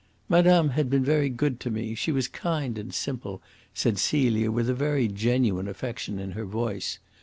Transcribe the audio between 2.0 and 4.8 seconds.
was kind and simple," said Celia, with a